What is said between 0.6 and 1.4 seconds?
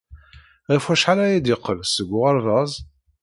Ɣef wacḥal